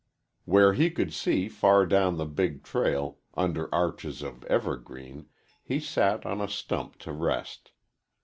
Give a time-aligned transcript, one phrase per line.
[0.45, 5.27] Where he could see far down the big trail, under arches of evergreen,
[5.63, 7.69] he sat on a stump to rest.